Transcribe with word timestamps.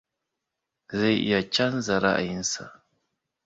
Zai 0.97 1.15
iya 1.25 1.41
canza 1.53 1.95
ra'ayinsa. 2.03 2.63